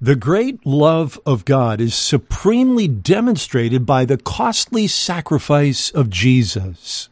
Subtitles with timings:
[0.00, 7.08] The great love of God is supremely demonstrated by the costly sacrifice of Jesus.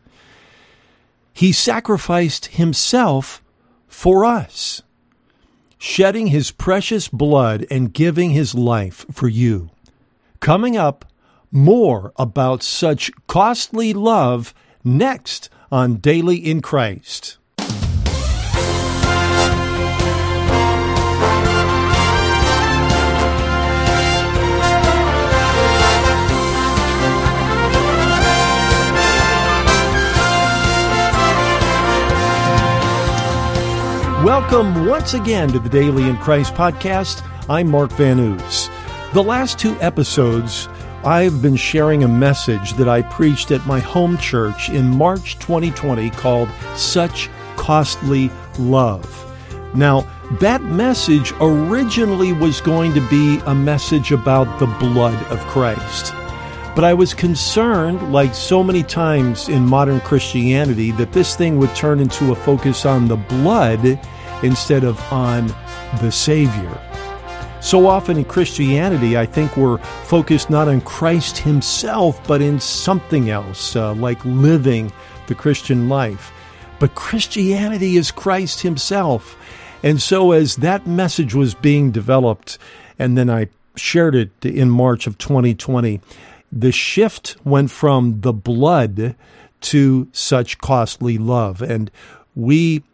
[1.33, 3.43] He sacrificed himself
[3.89, 4.83] for us,
[5.79, 9.71] shedding his precious blood and giving his life for you.
[10.39, 11.05] Coming up,
[11.51, 17.39] more about such costly love next on Daily in Christ.
[34.27, 37.25] Welcome once again to the Daily in Christ podcast.
[37.49, 38.69] I'm Mark Van Oos.
[39.13, 40.69] The last two episodes,
[41.05, 46.11] I've been sharing a message that I preached at my home church in March 2020
[46.11, 49.07] called Such Costly Love.
[49.77, 50.01] Now,
[50.41, 56.13] that message originally was going to be a message about the blood of Christ.
[56.75, 61.77] But I was concerned, like so many times in modern Christianity, that this thing would
[61.77, 64.01] turn into a focus on the blood
[64.43, 65.49] instead of on
[66.01, 66.81] the Savior.
[67.61, 73.31] So often in Christianity, I think we're focused not on Christ Himself, but in something
[73.31, 74.93] else, uh, like living
[75.27, 76.33] the Christian life.
[76.79, 79.37] But Christianity is Christ Himself.
[79.83, 82.59] And so, as that message was being developed,
[82.99, 86.01] and then I shared it in March of 2020,
[86.53, 89.17] the shift went from the blood
[89.63, 91.63] to such costly love.
[91.63, 91.91] And
[92.35, 92.85] we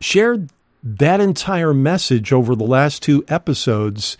[0.00, 0.48] shared
[0.82, 4.16] that entire message over the last two episodes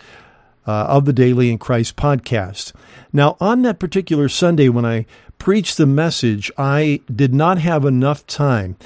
[0.65, 2.73] uh, of the Daily in Christ podcast.
[3.11, 5.05] Now, on that particular Sunday when I
[5.37, 8.77] preached the message, I did not have enough time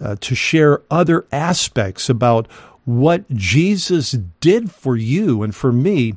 [0.00, 2.48] uh, to share other aspects about
[2.84, 6.16] what Jesus did for you and for me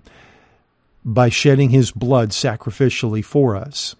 [1.05, 3.95] by shedding his blood sacrificially for us.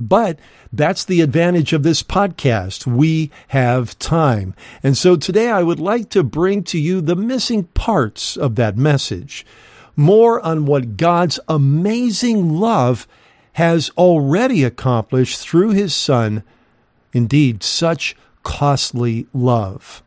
[0.00, 0.38] But
[0.72, 2.86] that's the advantage of this podcast.
[2.86, 4.54] We have time.
[4.82, 8.76] And so today I would like to bring to you the missing parts of that
[8.76, 9.46] message.
[9.96, 13.08] More on what God's amazing love
[13.54, 16.44] has already accomplished through his Son.
[17.12, 18.14] Indeed, such
[18.44, 20.02] costly love.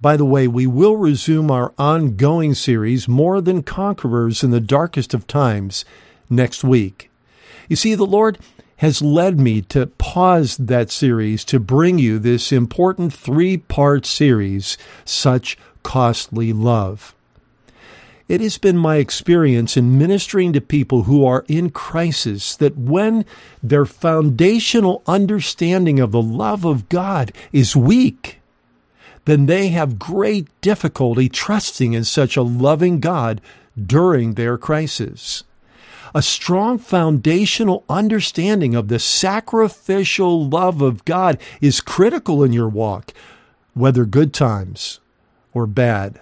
[0.00, 5.14] By the way, we will resume our ongoing series, More Than Conquerors in the Darkest
[5.14, 5.86] of Times,
[6.28, 7.10] next week.
[7.68, 8.38] You see, the Lord
[8.76, 14.76] has led me to pause that series to bring you this important three part series,
[15.04, 17.14] Such Costly Love.
[18.28, 23.24] It has been my experience in ministering to people who are in crisis that when
[23.62, 28.40] their foundational understanding of the love of God is weak,
[29.26, 33.40] then they have great difficulty trusting in such a loving God
[33.80, 35.44] during their crisis
[36.14, 43.12] a strong foundational understanding of the sacrificial love of God is critical in your walk,
[43.74, 45.00] whether good times
[45.52, 46.20] or bad.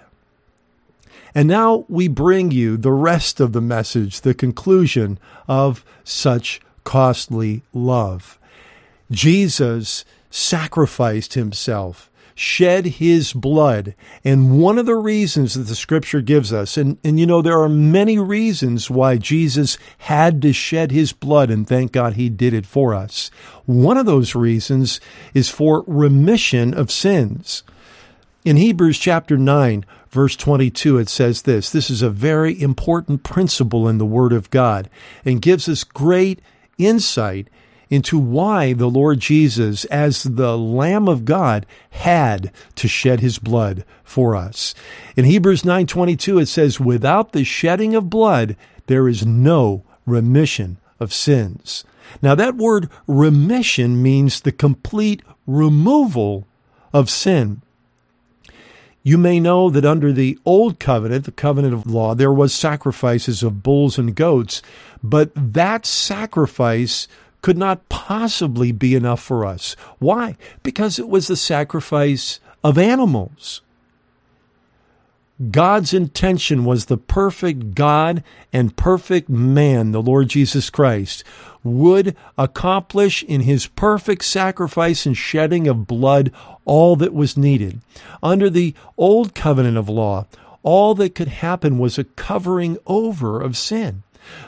[1.33, 7.63] And now we bring you the rest of the message, the conclusion of such costly
[7.73, 8.39] love.
[9.11, 13.95] Jesus sacrificed himself shed his blood.
[14.23, 17.59] And one of the reasons that the scripture gives us, and, and you know, there
[17.61, 22.53] are many reasons why Jesus had to shed his blood, and thank God he did
[22.53, 23.31] it for us.
[23.65, 24.99] One of those reasons
[25.33, 27.63] is for remission of sins.
[28.43, 33.87] In Hebrews chapter 9, verse 22, it says this This is a very important principle
[33.87, 34.89] in the Word of God
[35.23, 36.41] and gives us great
[36.77, 37.47] insight
[37.89, 43.83] into why the Lord Jesus, as the Lamb of God, had to shed his blood
[44.03, 44.73] for us.
[45.15, 48.55] In Hebrews 9:22 it says without the shedding of blood
[48.87, 51.83] there is no remission of sins.
[52.21, 56.47] Now that word remission means the complete removal
[56.93, 57.61] of sin.
[59.03, 63.43] You may know that under the old covenant, the covenant of law, there was sacrifices
[63.43, 64.63] of bulls and goats,
[65.03, 67.07] but that sacrifice
[67.45, 69.75] could not possibly be enough for us.
[69.99, 70.35] Why?
[70.63, 73.61] Because it was the sacrifice of animals.
[75.51, 81.23] God's intention was the perfect God and perfect man, the Lord Jesus Christ,
[81.63, 86.31] would accomplish in his perfect sacrifice and shedding of blood
[86.65, 87.79] all that was needed.
[88.23, 90.25] Under the old covenant of law,
[90.63, 94.01] all that could happen was a covering over of sin.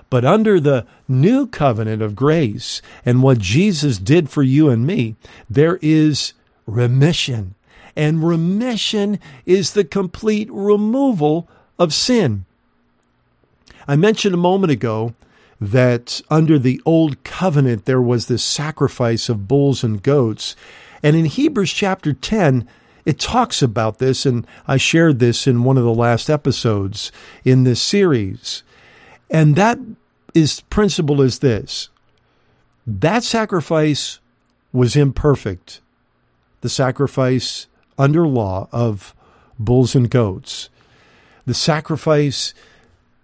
[0.09, 5.15] But under the new covenant of grace and what Jesus did for you and me,
[5.49, 6.33] there is
[6.65, 7.55] remission.
[7.95, 12.45] And remission is the complete removal of sin.
[13.87, 15.13] I mentioned a moment ago
[15.59, 20.55] that under the old covenant there was this sacrifice of bulls and goats.
[21.01, 22.67] And in Hebrews chapter 10,
[23.05, 27.11] it talks about this, and I shared this in one of the last episodes
[27.45, 28.63] in this series.
[29.29, 29.79] And that
[30.33, 31.89] is principle is this
[32.85, 34.19] that sacrifice
[34.71, 35.81] was imperfect.
[36.61, 39.13] The sacrifice under law of
[39.59, 40.69] bulls and goats.
[41.45, 42.53] The sacrifice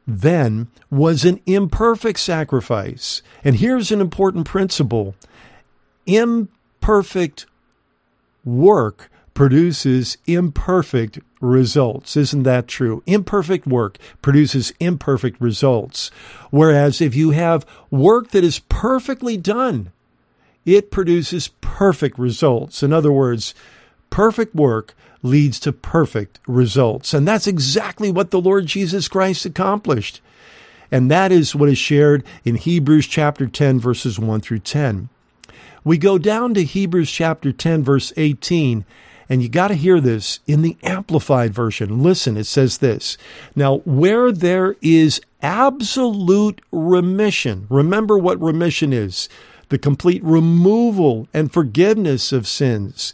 [0.05, 3.21] then was an imperfect sacrifice.
[3.43, 5.15] And here's an important principle
[6.05, 7.45] imperfect
[8.43, 12.17] work produces imperfect results.
[12.17, 13.03] Isn't that true?
[13.05, 16.09] Imperfect work produces imperfect results.
[16.49, 19.91] Whereas if you have work that is perfectly done,
[20.65, 22.81] it produces perfect results.
[22.81, 23.53] In other words,
[24.09, 27.13] perfect work leads to perfect results.
[27.13, 30.21] And that's exactly what the Lord Jesus Christ accomplished.
[30.91, 35.09] And that is what is shared in Hebrews chapter 10, verses 1 through 10.
[35.83, 38.85] We go down to Hebrews chapter 10, verse 18,
[39.29, 42.03] and you got to hear this in the Amplified Version.
[42.03, 43.17] Listen, it says this
[43.55, 49.29] Now, where there is absolute remission, remember what remission is
[49.69, 53.11] the complete removal and forgiveness of sins.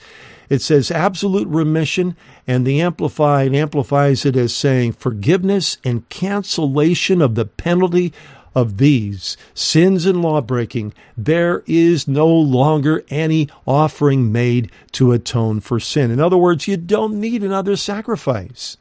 [0.50, 2.18] It says absolute remission,
[2.48, 8.12] and the Amplified amplifies it as saying forgiveness and cancellation of the penalty
[8.56, 15.80] of these sins and lawbreaking, there is no longer any offering made to atone for
[15.80, 16.12] sin.
[16.12, 18.78] In other words, you don't need another sacrifice.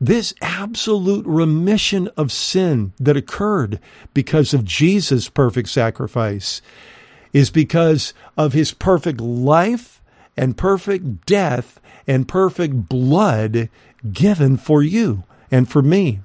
[0.00, 3.80] This absolute remission of sin that occurred
[4.12, 6.60] because of Jesus' perfect sacrifice
[7.32, 10.02] is because of his perfect life
[10.36, 13.68] and perfect death and perfect blood
[14.12, 16.20] given for you and for me.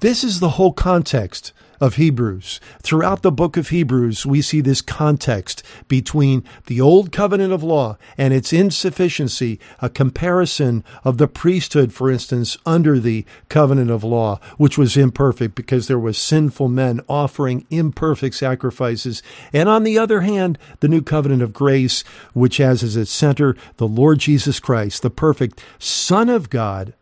[0.00, 2.58] This is the whole context of Hebrews.
[2.80, 7.98] Throughout the book of Hebrews, we see this context between the old covenant of law
[8.16, 14.40] and its insufficiency, a comparison of the priesthood, for instance, under the covenant of law,
[14.56, 19.22] which was imperfect because there was sinful men offering imperfect sacrifices.
[19.52, 23.54] And on the other hand, the new covenant of grace, which has as its center
[23.76, 26.94] the Lord Jesus Christ, the perfect Son of God,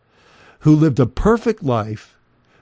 [0.61, 2.18] who lived a perfect life,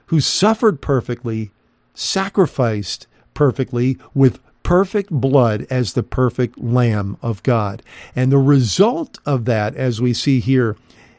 [0.07, 1.51] who suffered perfectly,
[1.93, 7.81] sacrificed perfectly with perfect blood as the perfect Lamb of God.
[8.15, 10.75] And the result of that, as we see here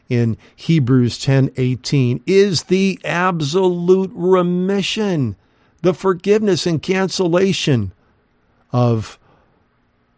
[0.07, 5.35] in Hebrews 10 18, is the absolute remission,
[5.81, 7.91] the forgiveness and cancellation
[8.71, 9.17] of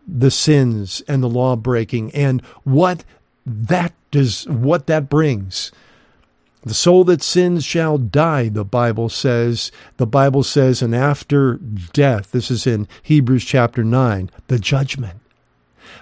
[0.08, 3.06] the sins and the law breaking and what
[3.46, 5.72] that does what that brings
[6.64, 9.72] the soul that sins shall die, the Bible says.
[9.98, 15.21] The Bible says, and after death, this is in Hebrews chapter 9, the judgment.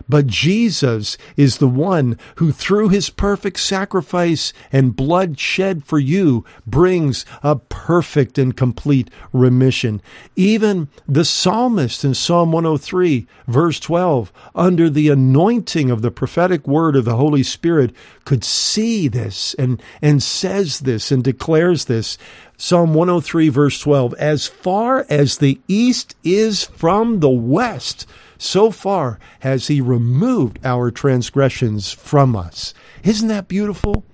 [0.08, 6.46] But Jesus is the one who, through his perfect sacrifice and blood shed for you,
[6.66, 10.02] brings a perfect and complete remission.
[10.36, 16.96] Even the psalmist in Psalm 103, verse 12, under the anointing of the prophetic word
[16.96, 17.94] of the Holy Spirit,
[18.26, 22.18] could see this and, and says this and declares this.
[22.58, 28.06] Psalm 103, verse 12, as far as the east is from the west,
[28.40, 32.74] so far has he removed our transgressions from us.
[33.04, 34.06] Isn't that beautiful?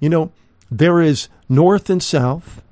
[0.00, 0.32] You know,
[0.70, 2.62] there is north and south,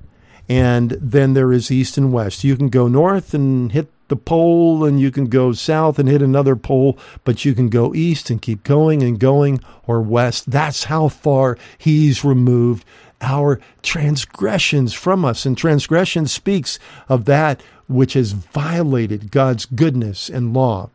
[0.49, 2.43] and then there is east and west.
[2.43, 6.23] You can go north and hit the pole, and you can go south and hit
[6.23, 10.51] another pole, but you can go east and keep going and going, or west.
[10.51, 12.85] That's how far he's removed
[13.21, 15.47] our transgressions from us.
[15.47, 20.91] And transgression speaks of that which has violated God's goodness and law.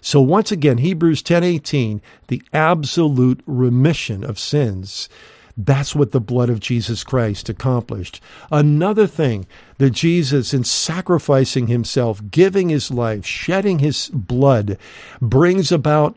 [0.00, 5.08] So once again, Hebrews 10:18, the absolute remission of sins.
[5.56, 8.20] That's what the blood of Jesus Christ accomplished.
[8.50, 9.46] Another thing
[9.78, 14.76] that Jesus, in sacrificing himself, giving his life, shedding his blood,
[15.20, 16.14] brings about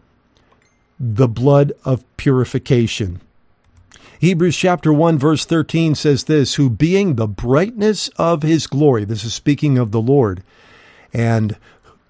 [1.00, 3.22] the blood of purification.
[4.20, 9.24] Hebrews chapter 1 verse 13 says this, who being the brightness of his glory, this
[9.24, 10.44] is speaking of the Lord,
[11.14, 11.56] and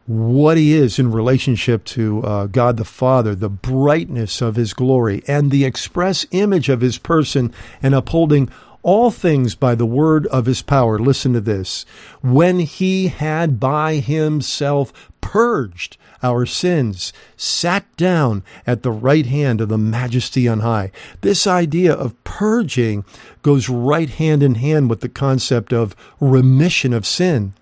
[0.09, 5.21] what he is in relationship to uh, God the Father, the brightness of his glory,
[5.27, 8.49] and the express image of his person, and upholding
[8.81, 10.97] all things by the word of his power.
[10.97, 11.85] Listen to this.
[12.23, 19.69] When he had by himself purged our sins, sat down at the right hand of
[19.69, 20.91] the majesty on high.
[21.21, 23.05] This idea of purging
[23.43, 27.53] goes right hand in hand with the concept of remission of sin.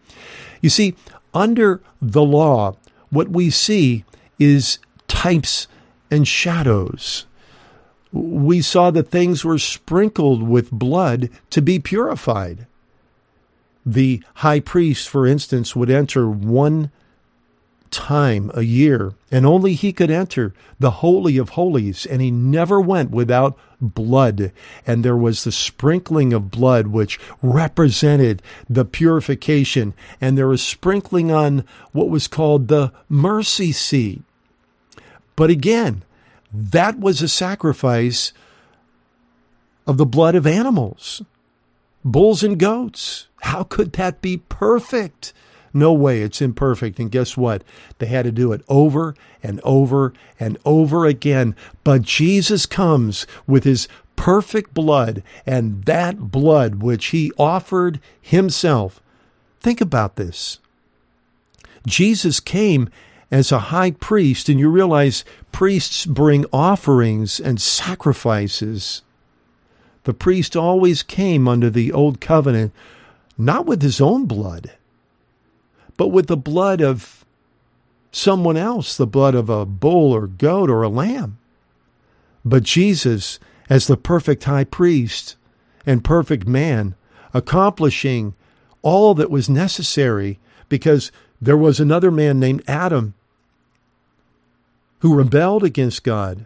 [0.61, 0.95] You see,
[1.33, 2.75] under the law,
[3.09, 4.03] what we see
[4.39, 5.67] is types
[6.11, 7.25] and shadows.
[8.11, 12.65] We saw that things were sprinkled with blood to be purified.
[13.85, 16.91] The high priest, for instance, would enter one
[17.89, 22.81] time a year, and only he could enter the Holy of Holies, and he never
[22.81, 24.51] went without blood.
[24.85, 31.31] And there was the sprinkling of blood, which represented the purification, and there was sprinkling
[31.31, 34.21] on what was called the mercy seat.
[35.35, 36.03] But again,
[36.51, 38.33] that was a sacrifice
[39.85, 41.21] of the blood of animals,
[42.03, 43.27] bulls and goats.
[43.41, 45.33] How could that be perfect?
[45.77, 46.97] No way, it's imperfect.
[46.97, 47.63] And guess what?
[47.99, 51.55] They had to do it over and over and over again.
[51.83, 58.99] But Jesus comes with his perfect blood, and that blood which he offered himself.
[59.59, 60.57] Think about this.
[61.85, 62.89] Jesus came
[63.29, 69.03] as a high priest, and you realize priests bring offerings and sacrifices.
[70.05, 72.73] The priest always came under the old covenant,
[73.37, 74.71] not with his own blood,
[75.97, 77.25] but with the blood of
[78.11, 81.37] someone else, the blood of a bull or goat or a lamb.
[82.45, 83.39] But Jesus,
[83.69, 85.35] as the perfect high priest
[85.85, 86.95] and perfect man,
[87.33, 88.33] accomplishing
[88.81, 90.39] all that was necessary
[90.69, 91.11] because
[91.41, 93.13] there was another man named Adam
[94.99, 96.45] who rebelled against God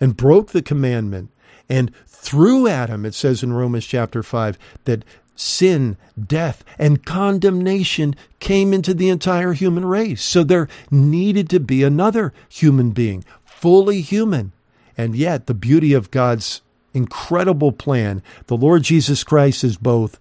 [0.00, 1.30] and broke the commandment.
[1.68, 5.04] And through Adam, it says in Romans chapter 5, that
[5.40, 10.22] sin, death, and condemnation came into the entire human race.
[10.22, 14.52] So there needed to be another human being, fully human.
[14.96, 16.60] And yet, the beauty of God's
[16.92, 20.18] incredible plan, the Lord Jesus Christ is both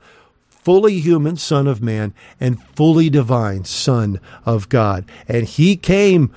[0.48, 5.06] fully human Son of Man and fully divine Son of God.
[5.28, 6.34] And He came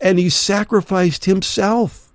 [0.00, 2.11] and He sacrificed Himself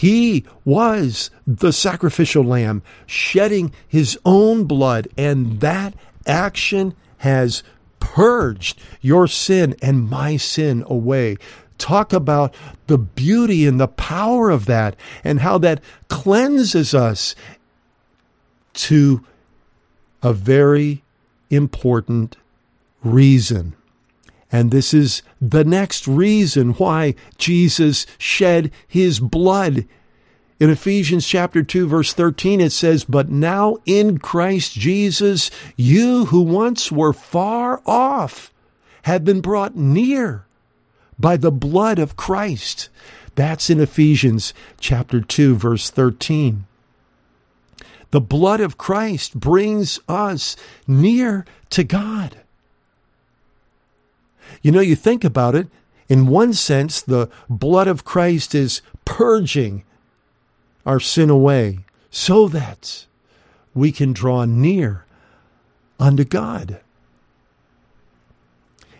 [0.00, 5.92] he was the sacrificial lamb, shedding his own blood, and that
[6.26, 7.62] action has
[7.98, 11.36] purged your sin and my sin away.
[11.76, 12.54] Talk about
[12.86, 17.34] the beauty and the power of that, and how that cleanses us
[18.72, 19.22] to
[20.22, 21.04] a very
[21.50, 22.38] important
[23.04, 23.74] reason.
[24.52, 29.86] And this is the next reason why Jesus shed his blood.
[30.58, 36.40] In Ephesians chapter 2 verse 13 it says, "But now in Christ Jesus you who
[36.42, 38.52] once were far off
[39.02, 40.44] have been brought near
[41.18, 42.88] by the blood of Christ."
[43.36, 46.66] That's in Ephesians chapter 2 verse 13.
[48.10, 52.36] The blood of Christ brings us near to God.
[54.62, 55.68] You know, you think about it,
[56.08, 59.84] in one sense, the blood of Christ is purging
[60.84, 61.80] our sin away
[62.10, 63.06] so that
[63.74, 65.04] we can draw near
[65.98, 66.80] unto God.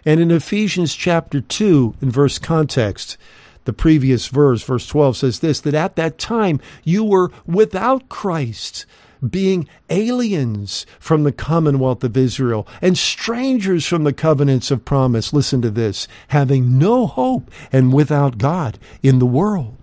[0.04, 3.16] And in Ephesians chapter 2, in verse context,
[3.64, 8.86] the previous verse, verse 12 says this that at that time you were without Christ,
[9.28, 15.32] being aliens from the commonwealth of Israel and strangers from the covenants of promise.
[15.32, 19.76] Listen to this having no hope and without God in the world.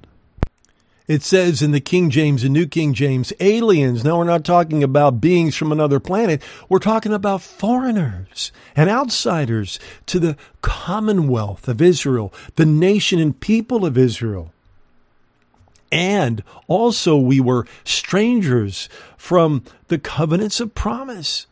[1.08, 4.04] It says in the King James and New King James, aliens.
[4.04, 6.42] Now, we're not talking about beings from another planet.
[6.68, 13.86] We're talking about foreigners and outsiders to the commonwealth of Israel, the nation and people
[13.86, 14.52] of Israel.
[15.92, 21.48] And also, we were strangers from the covenants of promise.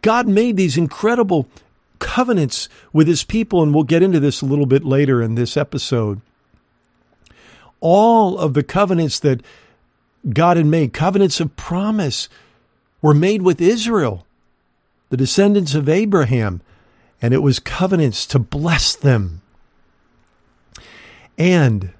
[0.00, 1.48] God made these incredible
[1.98, 5.56] covenants with his people, and we'll get into this a little bit later in this
[5.56, 6.20] episode.
[7.80, 9.42] All of the covenants that
[10.28, 12.28] God had made, covenants of promise,
[13.02, 14.26] were made with Israel,
[15.10, 16.60] the descendants of Abraham,
[17.20, 19.42] and it was covenants to bless them.
[21.36, 21.92] And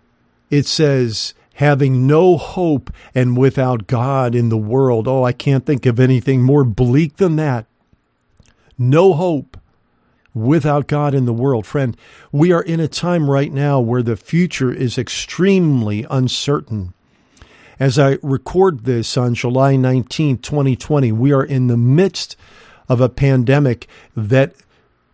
[0.50, 5.06] it says, having no hope and without God in the world.
[5.06, 7.66] Oh, I can't think of anything more bleak than that.
[8.76, 9.56] No hope
[10.34, 11.64] without God in the world.
[11.64, 11.96] Friend,
[12.32, 16.92] we are in a time right now where the future is extremely uncertain.
[17.78, 22.36] As I record this on July 19, 2020, we are in the midst
[22.88, 24.54] of a pandemic that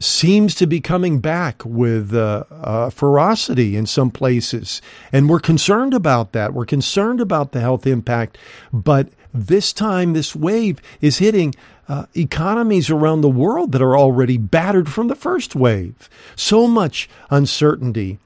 [0.00, 4.80] seems to be coming back with uh, uh, ferocity in some places.
[5.12, 6.54] And we're concerned about that.
[6.54, 8.38] We're concerned about the health impact.
[8.73, 11.54] But this time, this wave is hitting
[11.87, 16.09] uh, economies around the world that are already battered from the first wave.
[16.35, 18.19] So much uncertainty.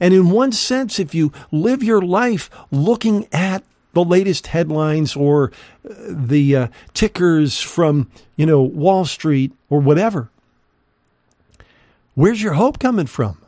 [0.00, 5.52] And in one sense, if you live your life looking at the latest headlines or
[5.88, 10.30] uh, the uh, tickers from, you know, Wall Street or whatever,
[12.14, 13.38] Where's your hope coming from?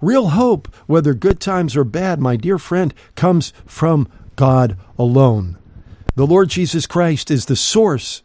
[0.00, 5.58] Real hope, whether good times or bad, my dear friend, comes from God alone.
[6.14, 8.22] The Lord Jesus Christ is the source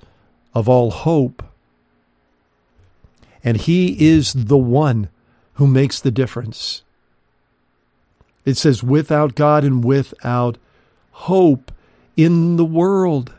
[0.53, 1.43] of all hope.
[3.43, 5.09] And He is the one
[5.55, 6.83] who makes the difference.
[8.45, 10.57] It says, without God and without
[11.11, 11.71] hope
[12.15, 13.33] in the world.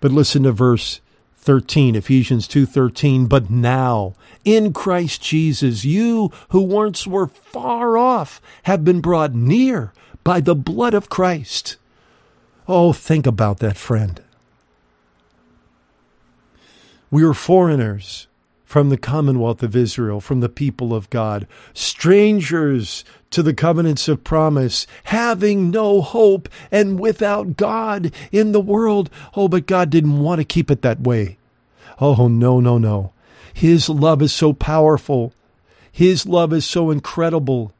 [0.00, 1.00] But listen to verse
[1.42, 8.84] 13 Ephesians 2:13 but now in Christ Jesus you who once were far off have
[8.84, 11.76] been brought near by the blood of Christ.
[12.68, 14.22] Oh think about that friend.
[17.10, 18.28] We were foreigners
[18.72, 24.24] from the commonwealth of Israel, from the people of God, strangers to the covenants of
[24.24, 29.10] promise, having no hope and without God in the world.
[29.36, 31.36] Oh, but God didn't want to keep it that way.
[32.00, 33.12] Oh, no, no, no.
[33.52, 35.34] His love is so powerful.
[35.90, 37.74] His love is so incredible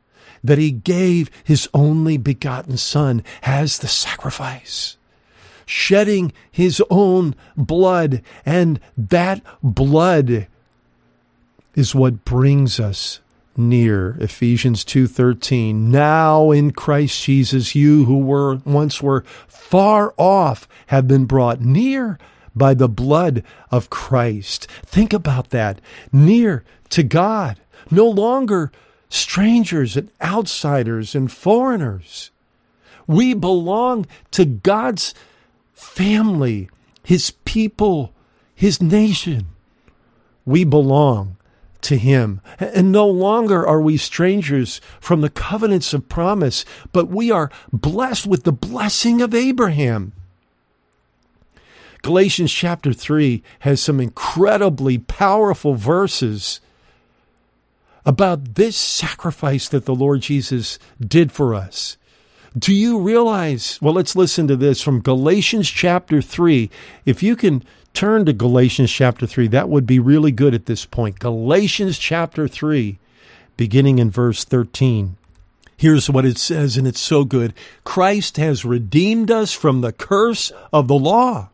[0.44, 4.98] that he gave his only begotten Son as the sacrifice
[5.64, 10.48] shedding his own blood, and that blood
[11.74, 13.20] is what brings us
[13.56, 14.16] near.
[14.20, 21.24] Ephesians 2:13 now in Christ Jesus you who were once were far off have been
[21.26, 22.18] brought near
[22.54, 24.66] by the blood of Christ.
[24.84, 25.80] Think about that.
[26.12, 27.58] Near to God.
[27.90, 28.70] No longer
[29.08, 32.30] strangers and outsiders and foreigners.
[33.06, 35.14] We belong to God's
[35.72, 36.68] family
[37.02, 38.12] his people
[38.54, 39.46] his nation.
[40.44, 41.36] We belong
[41.82, 42.40] to him.
[42.58, 48.26] And no longer are we strangers from the covenants of promise, but we are blessed
[48.26, 50.12] with the blessing of Abraham.
[52.02, 56.60] Galatians chapter 3 has some incredibly powerful verses
[58.04, 61.96] about this sacrifice that the Lord Jesus did for us.
[62.58, 63.78] Do you realize?
[63.80, 66.68] Well, let's listen to this from Galatians chapter 3.
[67.06, 69.48] If you can turn to Galatians chapter 3.
[69.48, 71.18] That would be really good at this point.
[71.18, 72.98] Galatians chapter 3,
[73.56, 75.16] beginning in verse 13.
[75.76, 80.52] Here's what it says, and it's so good Christ has redeemed us from the curse
[80.72, 81.48] of the law,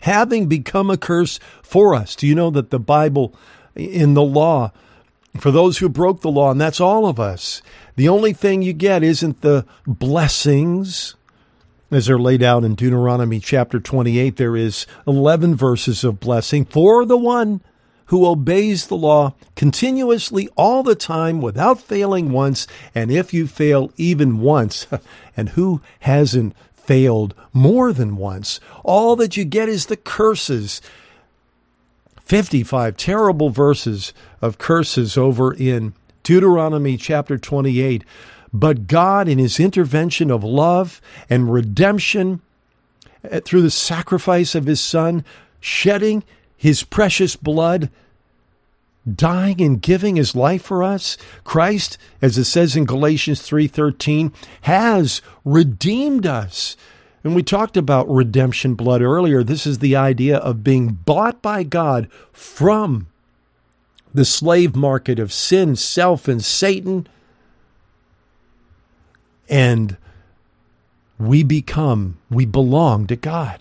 [0.00, 2.16] having become a curse for us.
[2.16, 3.34] Do you know that the Bible
[3.74, 4.72] in the law,
[5.38, 7.60] for those who broke the law, and that's all of us,
[7.96, 11.14] the only thing you get isn't the blessings
[11.90, 17.04] as they're laid out in Deuteronomy chapter 28, there is 11 verses of blessing for
[17.04, 17.60] the one
[18.06, 22.66] who obeys the law continuously all the time without failing once.
[22.94, 24.86] And if you fail even once,
[25.36, 30.82] and who hasn't failed more than once, all that you get is the curses.
[32.22, 38.04] 55 terrible verses of curses over in Deuteronomy chapter 28
[38.52, 42.40] but God, in his intervention of love and redemption
[43.24, 45.24] eh, through the sacrifice of his son,
[45.60, 46.24] shedding
[46.56, 47.90] his precious blood,
[49.10, 54.32] dying and giving his life for us, Christ, as it says in Galatians 3:13,
[54.62, 56.76] has redeemed us.
[57.22, 59.42] And we talked about redemption blood earlier.
[59.42, 63.08] This is the idea of being bought by God from
[64.12, 67.06] the slave market of sin, self, and Satan
[69.50, 69.96] and
[71.18, 73.60] we become, we belong to God.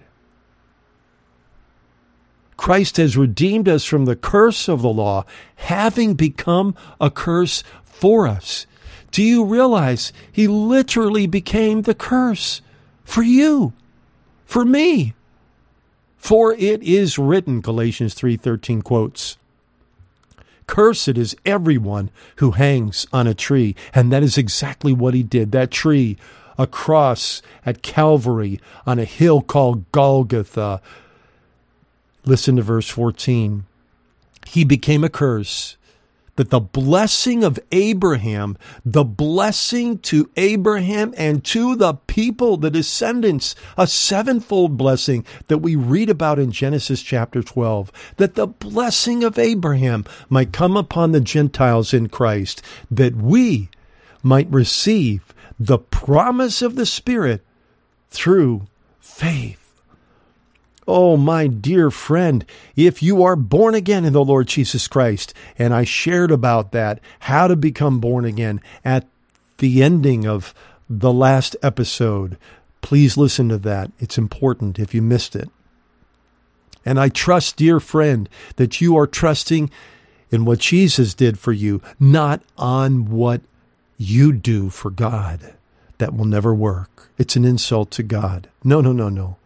[2.55, 5.25] Christ has redeemed us from the curse of the law,
[5.55, 8.67] having become a curse for us.
[9.11, 12.61] Do you realize he literally became the curse
[13.03, 13.73] for you,
[14.45, 15.15] for me?
[16.17, 19.38] For it is written, Galatians 3:13 quotes,
[20.69, 23.75] Cursed is everyone who hangs on a tree.
[23.91, 25.51] And that is exactly what he did.
[25.51, 26.15] That tree,
[26.59, 30.79] a cross at Calvary on a hill called Golgotha.
[32.23, 33.65] Listen to verse 14.
[34.45, 35.75] He became a curse
[36.39, 43.55] that the blessing of Abraham, the blessing to Abraham and to the people, the descendants,
[43.77, 49.37] a sevenfold blessing that we read about in Genesis chapter 12, that the blessing of
[49.37, 53.67] Abraham might come upon the Gentiles in Christ, that we
[54.23, 57.43] might receive the promise of the Spirit
[58.09, 58.65] through
[59.01, 59.58] faith.
[60.91, 62.43] Oh, my dear friend,
[62.75, 66.99] if you are born again in the Lord Jesus Christ, and I shared about that,
[67.19, 69.05] how to become born again at
[69.59, 70.51] the ending of
[70.89, 72.39] the last episode,
[72.81, 73.91] please listen to that.
[73.99, 75.47] It's important if you missed it.
[76.83, 79.69] And I trust, dear friend, that you are trusting
[80.31, 83.41] in what Jesus did for you, not on what
[83.99, 85.53] you do for God.
[85.99, 87.11] That will never work.
[87.19, 88.49] It's an insult to God.
[88.63, 89.37] No, no, no, no.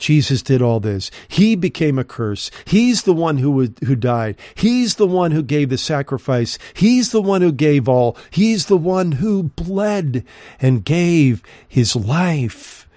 [0.00, 1.10] Jesus did all this.
[1.28, 2.50] He became a curse.
[2.64, 4.36] He's the one who who died.
[4.54, 6.58] He's the one who gave the sacrifice.
[6.74, 8.16] He's the one who gave all.
[8.30, 10.24] He's the one who bled
[10.60, 12.88] and gave his life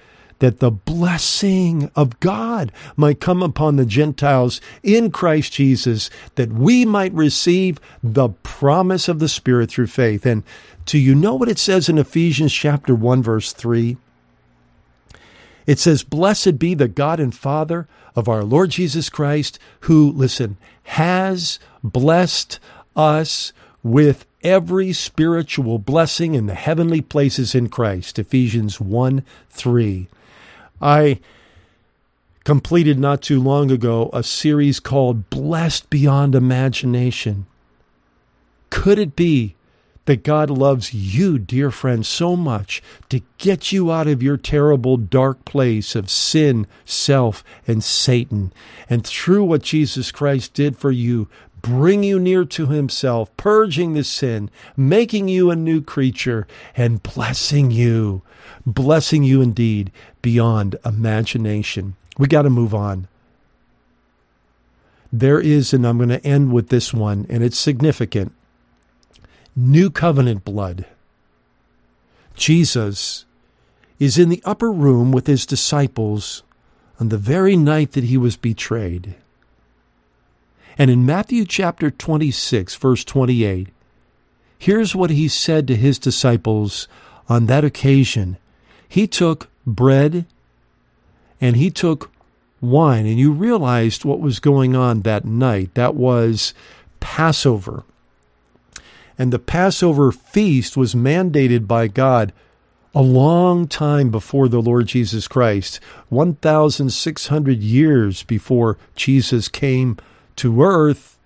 [0.43, 6.83] that the blessing of God might come upon the Gentiles in Christ Jesus, that we
[6.83, 10.25] might receive the promise of the Spirit through faith.
[10.25, 10.43] And
[10.85, 13.95] do you know what it says in Ephesians chapter 1 verse 3?
[15.65, 20.57] It says, Blessed be the God and Father of our Lord Jesus Christ, who, listen,
[20.83, 22.59] has blessed
[22.95, 28.19] us with every spiritual blessing in the heavenly places in Christ.
[28.19, 30.07] Ephesians 1 3.
[30.81, 31.19] I
[32.43, 37.45] completed not too long ago a series called Blessed Beyond Imagination.
[38.69, 39.55] Could it be
[40.05, 44.97] that God loves you, dear friend, so much to get you out of your terrible
[44.97, 48.51] dark place of sin, self, and Satan.
[48.89, 51.29] And through what Jesus Christ did for you,
[51.61, 57.71] bring you near to himself, purging the sin, making you a new creature, and blessing
[57.71, 58.21] you,
[58.65, 61.95] blessing you indeed beyond imagination.
[62.17, 63.07] We got to move on.
[65.11, 68.33] There is, and I'm going to end with this one, and it's significant
[69.55, 70.85] new covenant blood.
[72.35, 73.25] Jesus
[73.99, 76.43] is in the upper room with his disciples
[76.99, 79.15] on the very night that he was betrayed.
[80.77, 83.67] And in Matthew chapter 26, verse 28,
[84.57, 86.87] here's what he said to his disciples
[87.29, 88.37] on that occasion.
[88.87, 90.25] He took bread
[91.39, 92.11] and he took
[92.61, 95.73] wine, and you realized what was going on that night.
[95.73, 96.53] That was
[96.99, 97.83] Passover.
[99.17, 102.33] And the Passover feast was mandated by God
[102.95, 109.97] a long time before the Lord Jesus Christ, 1,600 years before Jesus came
[110.35, 111.19] to earth.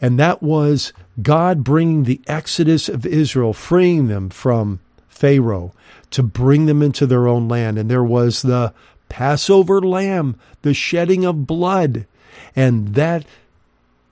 [0.00, 0.92] And that was
[1.22, 5.72] God bringing the exodus of Israel, freeing them from Pharaoh
[6.10, 7.78] to bring them into their own land.
[7.78, 8.74] And there was the
[9.08, 12.06] Passover lamb, the shedding of blood,
[12.54, 13.24] and that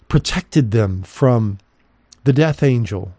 [0.09, 1.59] protected them from
[2.25, 3.13] the death angel.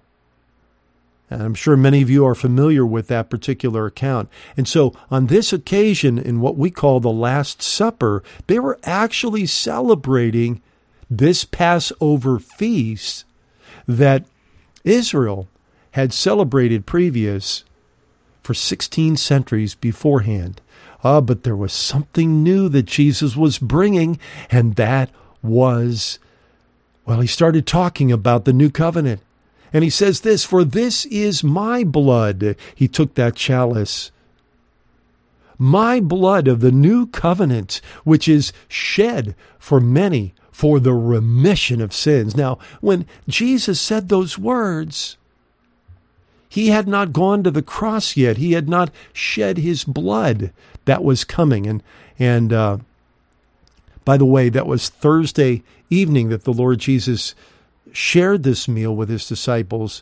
[1.30, 4.30] And I'm sure many of you are familiar with that particular account.
[4.56, 9.48] And so, on this occasion, in what we call the Last Supper, they were actually
[9.48, 10.62] celebrating
[11.10, 13.26] this Passover feast
[13.88, 14.26] that
[14.84, 15.48] Israel
[15.92, 17.64] had celebrated previous
[18.44, 20.62] for 16 centuries beforehand.
[21.04, 24.20] Ah, but there was something new that Jesus was bringing,
[24.52, 25.10] and that
[25.42, 26.20] was
[27.06, 29.22] well, he started talking about the new covenant.
[29.72, 32.56] And he says this For this is my blood.
[32.74, 34.12] He took that chalice.
[35.58, 41.94] My blood of the new covenant, which is shed for many for the remission of
[41.94, 42.36] sins.
[42.36, 45.18] Now, when Jesus said those words,
[46.48, 48.38] he had not gone to the cross yet.
[48.38, 50.52] He had not shed his blood.
[50.86, 51.68] That was coming.
[51.68, 51.84] And,
[52.18, 52.78] and uh,
[54.06, 57.36] by the way, that was Thursday evening that the Lord Jesus
[57.92, 60.02] shared this meal with his disciples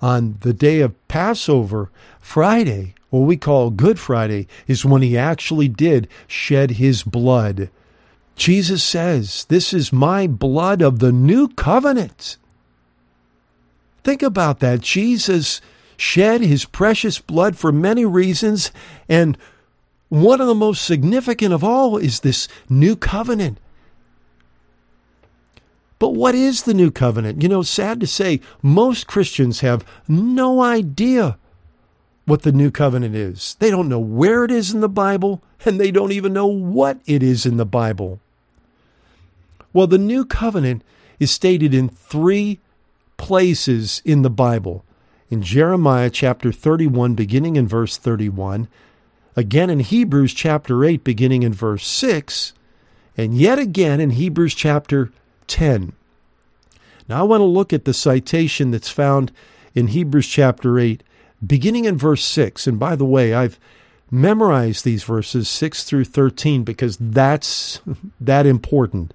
[0.00, 5.68] on the day of Passover, Friday, what we call Good Friday, is when he actually
[5.68, 7.70] did shed his blood.
[8.36, 12.36] Jesus says, This is my blood of the new covenant.
[14.02, 14.80] Think about that.
[14.80, 15.60] Jesus
[15.96, 18.72] shed his precious blood for many reasons,
[19.08, 19.38] and
[20.08, 23.58] one of the most significant of all is this new covenant.
[25.98, 27.42] But what is the new covenant?
[27.42, 31.38] You know, sad to say, most Christians have no idea
[32.26, 33.56] what the new covenant is.
[33.58, 36.98] They don't know where it is in the Bible, and they don't even know what
[37.06, 38.20] it is in the Bible.
[39.72, 40.82] Well, the new covenant
[41.18, 42.60] is stated in three
[43.16, 44.84] places in the Bible.
[45.30, 48.68] In Jeremiah chapter 31, beginning in verse 31,
[49.36, 52.52] again in Hebrews chapter 8, beginning in verse 6,
[53.16, 55.10] and yet again in Hebrews chapter
[55.46, 55.92] 10.
[57.08, 59.32] Now I want to look at the citation that's found
[59.74, 61.02] in Hebrews chapter 8,
[61.44, 62.66] beginning in verse 6.
[62.66, 63.58] And by the way, I've
[64.10, 67.80] memorized these verses 6 through 13 because that's
[68.20, 69.12] that important.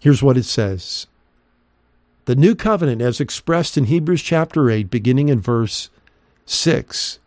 [0.00, 1.06] Here's what it says.
[2.26, 5.90] The new covenant as expressed in Hebrews chapter 8 beginning in verse
[6.44, 7.18] 6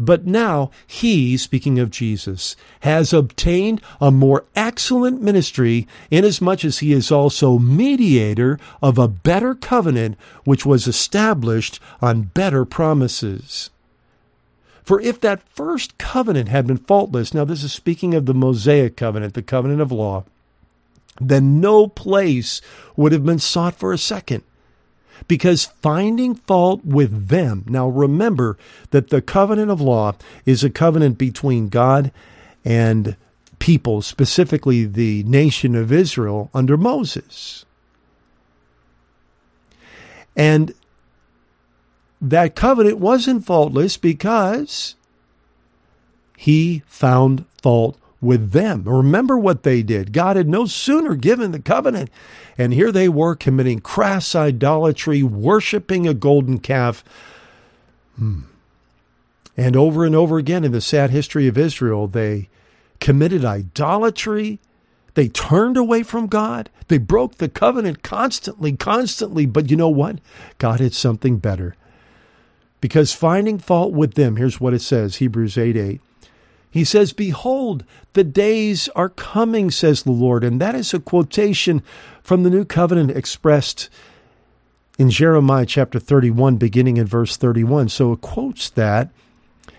[0.00, 6.94] but now he, speaking of Jesus, has obtained a more excellent ministry, inasmuch as he
[6.94, 13.68] is also mediator of a better covenant, which was established on better promises.
[14.82, 18.96] For if that first covenant had been faultless, now this is speaking of the Mosaic
[18.96, 20.24] covenant, the covenant of law,
[21.20, 22.62] then no place
[22.96, 24.42] would have been sought for a second
[25.28, 27.64] because finding fault with them.
[27.68, 28.56] Now remember
[28.90, 30.14] that the covenant of law
[30.46, 32.10] is a covenant between God
[32.64, 33.16] and
[33.58, 37.64] people, specifically the nation of Israel under Moses.
[40.36, 40.74] And
[42.20, 44.94] that covenant wasn't faultless because
[46.36, 48.84] he found fault with them.
[48.84, 50.12] Remember what they did.
[50.12, 52.10] God had no sooner given the covenant,
[52.58, 57.02] and here they were committing crass idolatry, worshiping a golden calf.
[58.16, 58.40] Hmm.
[59.56, 62.48] And over and over again in the sad history of Israel, they
[63.00, 64.60] committed idolatry.
[65.14, 66.70] They turned away from God.
[66.88, 69.46] They broke the covenant constantly, constantly.
[69.46, 70.18] But you know what?
[70.58, 71.76] God had something better.
[72.80, 76.00] Because finding fault with them, here's what it says Hebrews 8 8.
[76.70, 80.44] He says, Behold, the days are coming, says the Lord.
[80.44, 81.82] And that is a quotation
[82.22, 83.90] from the new covenant expressed
[84.98, 87.88] in Jeremiah chapter 31, beginning in verse 31.
[87.88, 89.10] So it quotes that,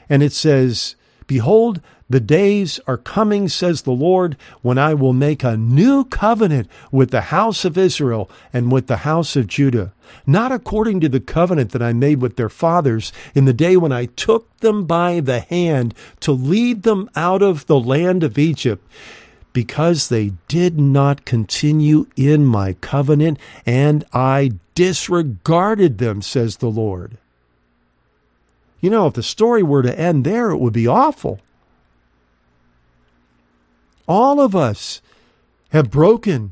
[0.09, 0.95] and it says,
[1.31, 6.67] Behold, the days are coming, says the Lord, when I will make a new covenant
[6.91, 9.93] with the house of Israel and with the house of Judah,
[10.27, 13.93] not according to the covenant that I made with their fathers in the day when
[13.93, 18.85] I took them by the hand to lead them out of the land of Egypt,
[19.53, 27.17] because they did not continue in my covenant, and I disregarded them, says the Lord.
[28.81, 31.39] You know, if the story were to end there, it would be awful.
[34.07, 35.01] All of us
[35.69, 36.51] have broken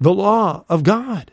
[0.00, 1.30] the law of God.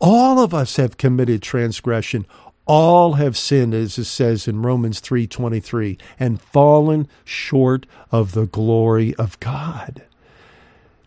[0.00, 2.26] All of us have committed transgression.
[2.66, 9.14] All have sinned, as it says in Romans 3.23, and fallen short of the glory
[9.14, 10.02] of God.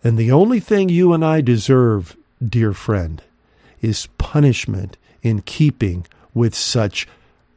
[0.03, 3.21] And the only thing you and I deserve, dear friend,
[3.81, 7.07] is punishment in keeping with such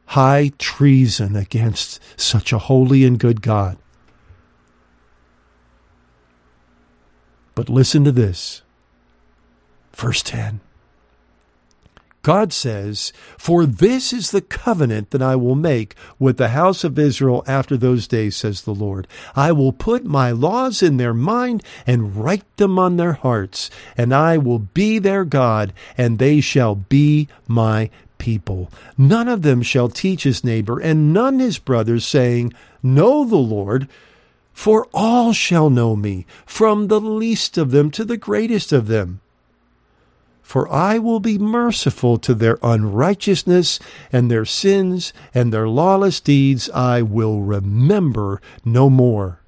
[0.07, 3.77] high treason against such a holy and good God.
[7.55, 8.61] But listen to this.
[9.93, 10.59] Verse 10.
[12.25, 16.97] God says, For this is the covenant that I will make with the house of
[16.97, 19.07] Israel after those days, says the Lord.
[19.35, 24.11] I will put my laws in their mind and write them on their hearts, and
[24.11, 27.91] I will be their God, and they shall be my
[28.25, 28.71] people.
[28.97, 33.87] None of them shall teach his neighbor, and none his brother, saying, Know the Lord,
[34.51, 39.21] for all shall know me, from the least of them to the greatest of them.
[40.41, 43.79] For I will be merciful to their unrighteousness
[44.11, 49.39] and their sins and their lawless deeds I will remember no more.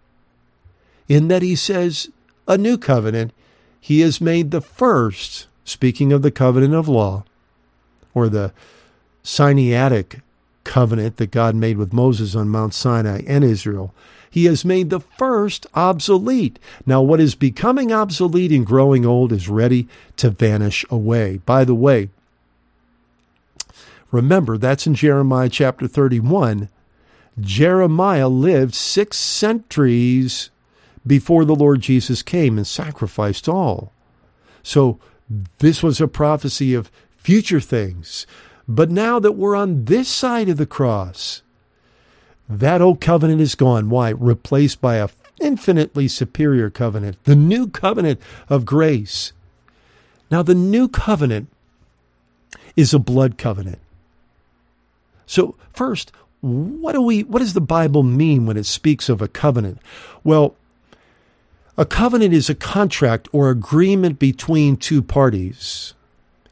[1.08, 2.10] In that he says,
[2.48, 3.34] a new covenant,
[3.80, 7.24] he has made the first, speaking of the covenant of law,
[8.18, 8.52] or the
[9.24, 10.22] Sinaitic
[10.64, 13.94] covenant that God made with Moses on Mount Sinai and Israel.
[14.30, 16.60] He has made the first obsolete.
[16.86, 21.38] Now, what is becoming obsolete and growing old is ready to vanish away.
[21.46, 22.10] By the way,
[24.12, 26.70] remember that's in Jeremiah chapter 31.
[27.40, 30.50] Jeremiah lived six centuries
[31.06, 33.94] before the Lord Jesus came and sacrificed all.
[34.64, 35.00] So,
[35.60, 36.92] this was a prophecy of
[37.28, 38.26] future things.
[38.70, 41.42] But now that we're on this side of the cross,
[42.48, 43.90] that old covenant is gone.
[43.90, 44.12] Why?
[44.12, 45.10] Replaced by a
[45.42, 49.34] infinitely superior covenant, the new covenant of grace.
[50.32, 51.50] Now, the new covenant
[52.78, 53.80] is a blood covenant.
[55.26, 59.28] So, first, what do we what does the Bible mean when it speaks of a
[59.28, 59.80] covenant?
[60.24, 60.56] Well,
[61.78, 65.94] A covenant is a contract or agreement between two parties.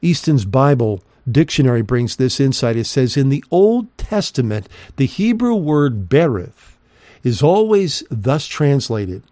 [0.06, 2.78] Easton's Bible dictionary brings this insight.
[2.78, 6.78] It says in the Old Testament, the Hebrew word berith
[7.24, 9.24] is always thus translated.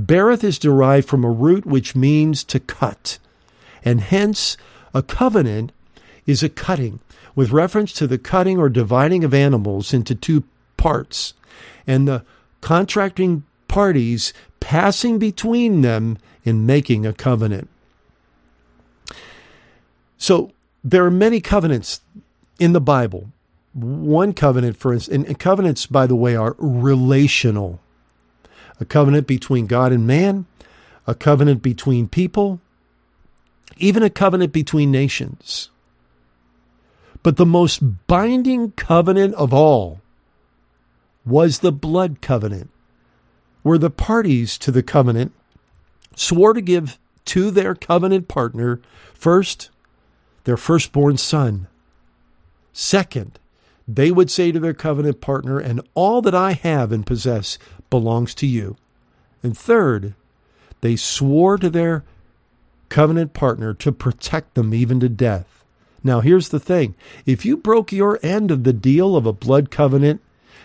[0.00, 3.18] Berith is derived from a root which means to cut,
[3.84, 4.56] and hence
[4.94, 5.72] a covenant
[6.26, 7.00] is a cutting
[7.34, 10.44] with reference to the cutting or dividing of animals into two
[10.76, 11.34] parts,
[11.86, 12.24] and the
[12.60, 17.68] contracting parties passing between them in making a covenant.
[20.22, 20.52] So
[20.84, 22.00] there are many covenants
[22.60, 23.32] in the Bible.
[23.74, 27.80] One covenant, for instance, and covenants, by the way, are relational.
[28.78, 30.46] A covenant between God and man,
[31.08, 32.60] a covenant between people,
[33.78, 35.70] even a covenant between nations.
[37.24, 40.02] But the most binding covenant of all
[41.26, 42.70] was the blood covenant,
[43.64, 45.32] where the parties to the covenant
[46.14, 48.80] swore to give to their covenant partner
[49.14, 49.71] first
[50.44, 51.68] their firstborn son.
[52.72, 53.38] Second,
[53.86, 57.58] they would say to their covenant partner, And all that I have and possess
[57.90, 58.76] belongs to you.
[59.42, 60.14] And third,
[60.80, 62.04] they swore to their
[62.88, 65.64] covenant partner to protect them even to death.
[66.04, 69.70] Now, here's the thing if you broke your end of the deal of a blood
[69.70, 70.20] covenant,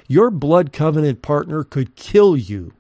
[0.07, 2.73] your blood covenant partner could kill you.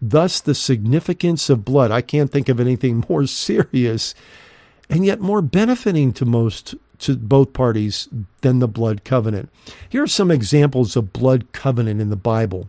[0.00, 1.90] Thus, the significance of blood.
[1.90, 4.14] I can't think of anything more serious
[4.88, 8.08] and yet more benefiting to most to both parties
[8.40, 9.50] than the blood covenant.
[9.88, 12.68] Here are some examples of blood covenant in the Bible.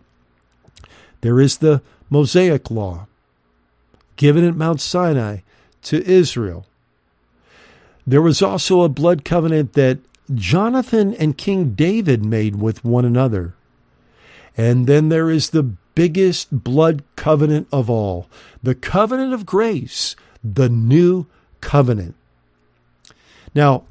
[1.21, 3.07] There is the Mosaic law
[4.17, 5.39] given at Mount Sinai
[5.83, 6.65] to Israel.
[8.05, 9.99] There was also a blood covenant that
[10.33, 13.53] Jonathan and King David made with one another.
[14.57, 18.27] And then there is the biggest blood covenant of all,
[18.61, 21.27] the covenant of grace, the new
[21.61, 22.15] covenant.
[23.53, 23.83] Now,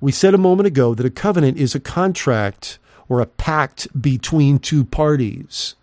[0.00, 4.58] we said a moment ago that a covenant is a contract or a pact between
[4.58, 5.74] two parties.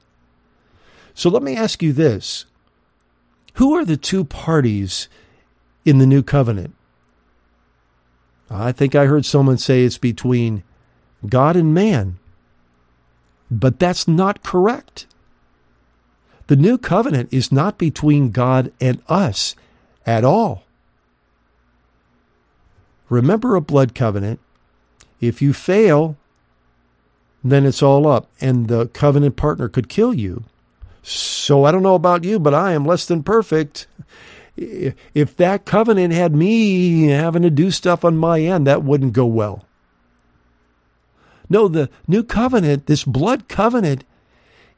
[1.13, 2.45] So let me ask you this
[3.55, 5.07] Who are the two parties
[5.85, 6.75] in the new covenant?
[8.49, 10.63] I think I heard someone say it's between
[11.27, 12.17] God and man.
[13.51, 15.07] But that's not correct.
[16.47, 19.55] The new covenant is not between God and us
[20.05, 20.63] at all.
[23.09, 24.39] Remember a blood covenant.
[25.19, 26.15] If you fail,
[27.43, 30.45] then it's all up, and the covenant partner could kill you.
[31.01, 33.87] So I don't know about you, but I am less than perfect.
[34.55, 39.25] If that covenant had me having to do stuff on my end, that wouldn't go
[39.25, 39.65] well.
[41.49, 44.03] No, the new covenant, this blood covenant,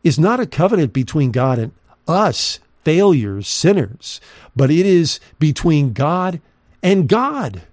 [0.04, 1.72] is not a covenant between God and
[2.08, 4.22] us, failures, sinners,
[4.56, 6.40] but it is between God
[6.82, 7.64] and God.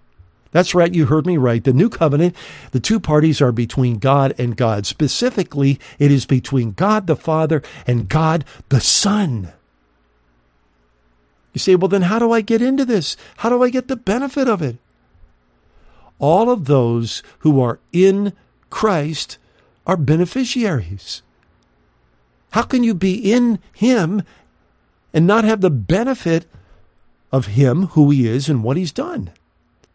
[0.51, 1.63] That's right, you heard me right.
[1.63, 2.35] The new covenant,
[2.71, 4.87] the two parties are between God and God.
[4.87, 9.53] Specifically, it is between God the Father and God the Son.
[11.53, 13.17] You say, well, then how do I get into this?
[13.39, 14.79] How do I get the benefit of it?
[16.19, 18.33] All of those who are in
[18.71, 19.39] Christ
[19.87, 21.23] are beneficiaries.
[22.53, 24.23] How can you be in Him
[25.13, 26.47] and not have the benefit
[27.31, 29.31] of Him, who He is, and what He's done?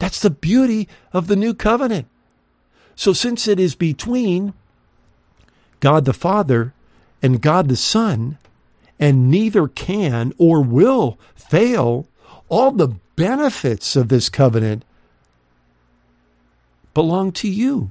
[0.04, 2.08] That's the beauty of the new covenant.
[2.94, 4.54] So, since it is between
[5.80, 6.74] God the Father
[7.22, 8.38] and God the Son,
[9.00, 12.06] and neither can or will fail,
[12.50, 14.84] all the benefits of this covenant
[16.94, 17.90] belong to you.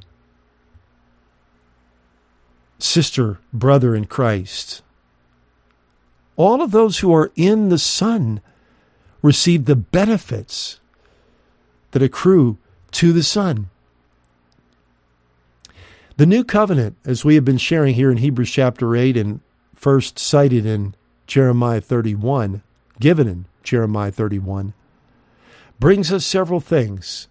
[2.78, 4.82] Sister, brother in Christ,
[6.36, 8.42] all of those who are in the Son
[9.22, 10.78] receive the benefits
[11.92, 12.58] that accrue
[12.90, 13.70] to the Son.
[16.16, 19.40] The new covenant, as we have been sharing here in Hebrews chapter 8 and
[19.74, 20.94] first cited in
[21.26, 22.62] Jeremiah 31,
[23.00, 24.74] given in Jeremiah 31,
[25.80, 27.28] brings us several things.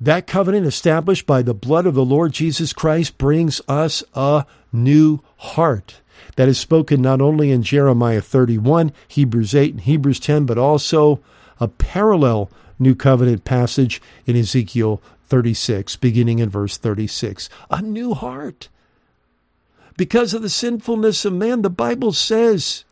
[0.00, 5.20] That covenant established by the blood of the Lord Jesus Christ brings us a new
[5.36, 6.00] heart.
[6.36, 11.20] That is spoken not only in Jeremiah 31, Hebrews 8, and Hebrews 10, but also
[11.58, 17.48] a parallel New Covenant passage in Ezekiel 36, beginning in verse 36.
[17.70, 18.68] A new heart.
[19.96, 22.84] Because of the sinfulness of man, the Bible says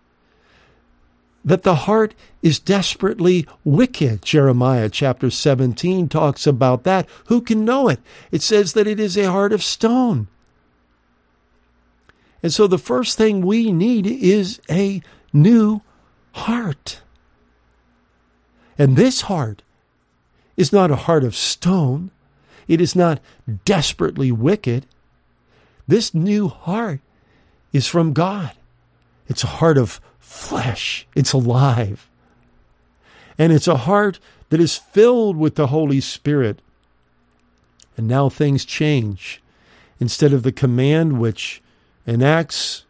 [1.45, 4.22] that the heart is desperately wicked.
[4.22, 7.07] Jeremiah chapter 17 talks about that.
[7.26, 8.01] Who can know it?
[8.30, 10.28] It says that it is a heart of stone.
[12.43, 15.82] And so the first thing we need is a new
[16.32, 17.03] heart.
[18.78, 19.62] And this heart
[20.57, 22.11] is not a heart of stone.
[22.67, 23.21] It is not
[23.65, 24.87] desperately wicked.
[25.87, 27.01] This new heart
[27.73, 28.53] is from God.
[29.29, 31.07] It's a heart of flesh.
[31.15, 32.09] It's alive.
[33.39, 34.19] And it's a heart
[34.51, 36.61] that is filled with the Holy Spirit.
[37.97, 39.43] And now things change.
[40.01, 41.63] Instead of the command which
[42.07, 42.85] enacts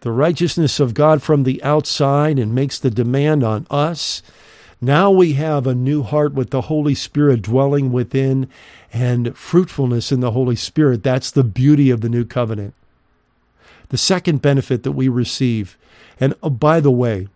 [0.00, 4.22] the righteousness of God from the outside and makes the demand on us,
[4.84, 8.48] now we have a new heart with the Holy Spirit dwelling within
[8.92, 11.02] and fruitfulness in the Holy Spirit.
[11.02, 12.74] That's the beauty of the new covenant.
[13.88, 15.76] The second benefit that we receive,
[16.18, 17.28] and oh, by the way,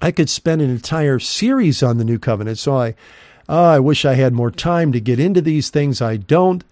[0.00, 2.94] I could spend an entire series on the new covenant, so I,
[3.48, 6.02] oh, I wish I had more time to get into these things.
[6.02, 6.64] I don't.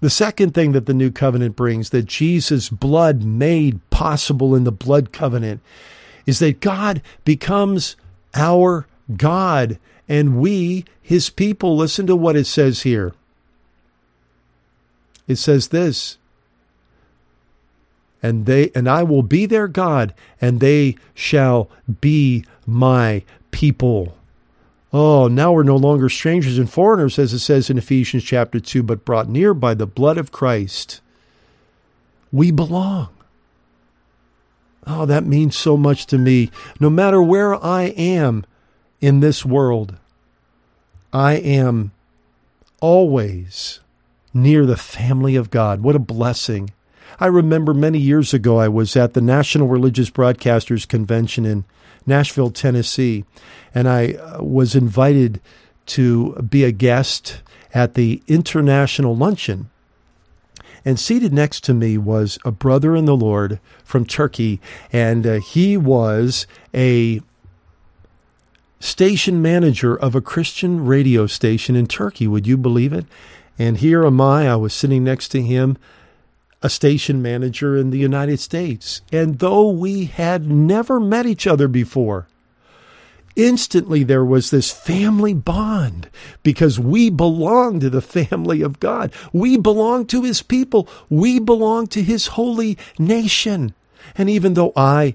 [0.00, 4.72] The second thing that the new covenant brings, that Jesus' blood made possible in the
[4.72, 5.60] blood covenant,
[6.24, 7.96] is that God becomes
[8.34, 11.76] our God and we, his people.
[11.76, 13.12] Listen to what it says here.
[15.26, 16.18] It says this
[18.22, 21.70] and they and I will be their God and they shall
[22.00, 24.16] be my people.
[24.92, 28.82] Oh, now we're no longer strangers and foreigners, as it says in Ephesians chapter 2,
[28.82, 31.02] but brought near by the blood of Christ.
[32.32, 33.08] We belong.
[34.90, 36.50] Oh, that means so much to me.
[36.80, 38.46] No matter where I am
[39.00, 39.96] in this world,
[41.12, 41.92] I am
[42.80, 43.80] always
[44.32, 45.82] near the family of God.
[45.82, 46.70] What a blessing.
[47.20, 51.64] I remember many years ago, I was at the National Religious Broadcasters Convention in
[52.06, 53.24] Nashville, Tennessee,
[53.74, 55.40] and I uh, was invited
[55.86, 57.42] to be a guest
[57.74, 59.68] at the International Luncheon.
[60.84, 64.60] And seated next to me was a brother in the Lord from Turkey,
[64.92, 67.20] and uh, he was a
[68.80, 72.26] station manager of a Christian radio station in Turkey.
[72.26, 73.06] Would you believe it?
[73.58, 74.48] And here am I.
[74.48, 75.76] I was sitting next to him,
[76.62, 79.02] a station manager in the United States.
[79.12, 82.28] And though we had never met each other before,
[83.38, 86.10] instantly there was this family bond
[86.42, 89.12] because we belong to the family of God.
[89.32, 90.88] We belong to his people.
[91.08, 93.74] We belong to his holy nation.
[94.16, 95.14] And even though I,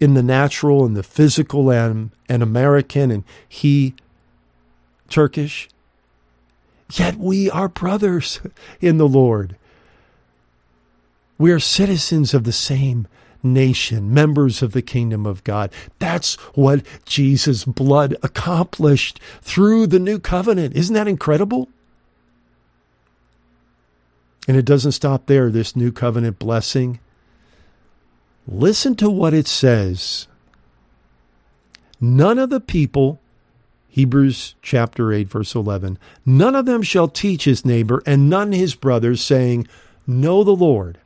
[0.00, 3.94] in the natural and the physical, am an American and he
[5.08, 5.68] Turkish,
[6.92, 8.40] yet we are brothers
[8.80, 9.56] in the Lord.
[11.38, 13.08] We are citizens of the same
[13.44, 15.70] nation, members of the kingdom of God.
[15.98, 20.74] That's what Jesus' blood accomplished through the new covenant.
[20.74, 21.68] Isn't that incredible?
[24.48, 26.98] And it doesn't stop there, this new covenant blessing.
[28.46, 30.28] Listen to what it says.
[32.00, 33.20] None of the people,
[33.88, 38.74] Hebrews chapter 8, verse 11, none of them shall teach his neighbor and none his
[38.74, 39.66] brothers, saying,
[40.06, 40.98] Know the Lord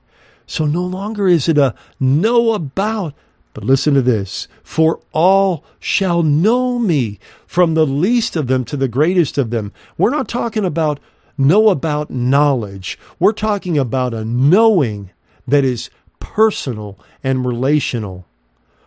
[0.48, 3.14] so no longer is it a know about,
[3.52, 8.76] but listen to this for all shall know me, from the least of them to
[8.76, 9.72] the greatest of them.
[9.98, 10.98] We're not talking about
[11.36, 15.10] know about knowledge, we're talking about a knowing
[15.46, 18.24] that is personal and relational,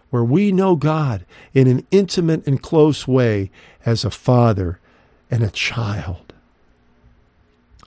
[0.10, 3.52] where we know God in an intimate and close way
[3.86, 4.80] as a father
[5.30, 6.34] and a child.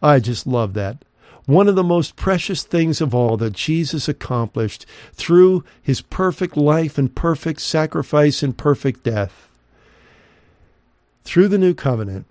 [0.00, 1.04] I just love that
[1.46, 6.96] one of the most precious things of all that Jesus accomplished through his perfect life
[6.96, 9.50] and perfect sacrifice and perfect death
[11.22, 12.26] through the new covenant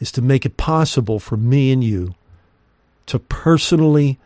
[0.00, 2.14] is to make it possible for me and you
[3.06, 4.18] to personally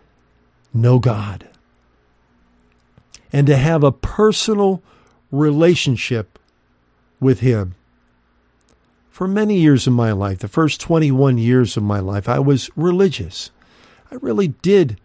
[0.75, 1.49] know God
[3.33, 4.83] and to have a personal
[5.31, 6.39] relationship
[7.21, 7.75] with Him.
[9.11, 12.71] For many years of my life, the first 21 years of my life, I was
[12.77, 13.51] religious.
[14.13, 14.99] I really did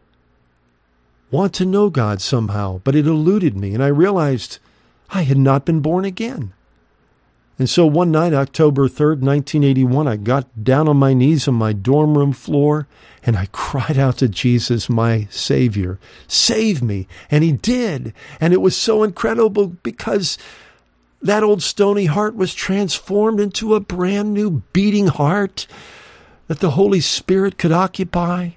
[1.32, 4.60] want to know God somehow, but it eluded me, and I realized
[5.10, 6.52] I had not been born again.
[7.58, 11.72] And so one night, October 3rd, 1981, I got down on my knees on my
[11.72, 12.86] dorm room floor
[13.24, 17.08] and I cried out to Jesus, my Savior, save me.
[17.32, 18.14] And He did.
[18.42, 20.38] And it was so incredible because
[21.22, 25.66] that old stony heart was transformed into a brand new beating heart
[26.48, 28.52] that the Holy Spirit could occupy.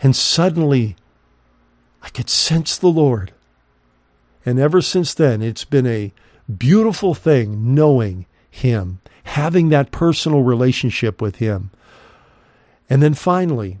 [0.00, 0.96] And suddenly,
[2.02, 3.32] I could sense the Lord.
[4.46, 6.12] And ever since then, it's been a
[6.56, 11.70] beautiful thing knowing Him, having that personal relationship with Him.
[12.88, 13.78] And then finally,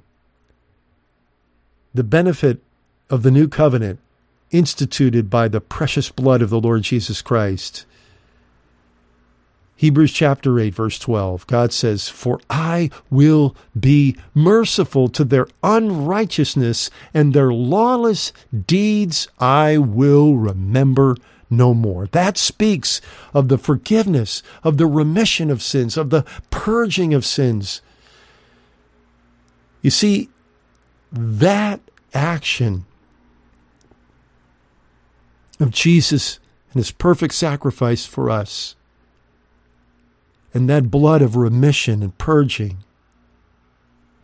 [1.94, 2.62] the benefit
[3.08, 4.00] of the new covenant
[4.50, 7.86] instituted by the precious blood of the Lord Jesus Christ.
[9.78, 16.90] Hebrews chapter 8, verse 12, God says, For I will be merciful to their unrighteousness
[17.14, 18.32] and their lawless
[18.66, 21.16] deeds I will remember
[21.48, 22.08] no more.
[22.08, 23.00] That speaks
[23.32, 27.80] of the forgiveness, of the remission of sins, of the purging of sins.
[29.80, 30.28] You see,
[31.12, 31.78] that
[32.12, 32.84] action
[35.60, 36.40] of Jesus
[36.72, 38.74] and his perfect sacrifice for us
[40.54, 42.78] and that blood of remission and purging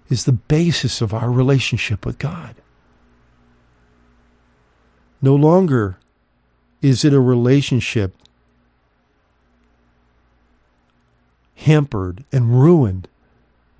[0.08, 2.56] is the basis of our relationship with God.
[5.20, 5.98] No longer
[6.82, 8.14] is it a relationship
[11.56, 13.08] hampered and ruined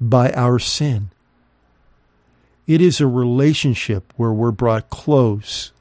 [0.00, 1.10] by our sin.
[2.66, 5.72] It is a relationship where we're brought close